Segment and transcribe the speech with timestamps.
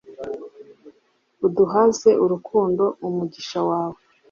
[1.45, 3.99] uduhaze urukundo, umugisha wawe